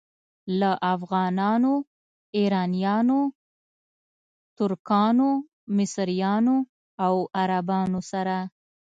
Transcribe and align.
له 0.59 0.71
افغانانو، 0.93 1.73
ایرانیانو، 2.37 3.21
ترکانو، 4.57 5.31
مصریانو 5.77 6.57
او 7.05 7.15
عربانو 7.41 7.99
سره. 8.11 8.37